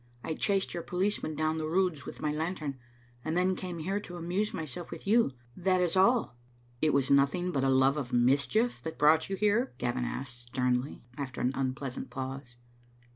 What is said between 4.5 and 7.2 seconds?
myself with you. That is all."" It was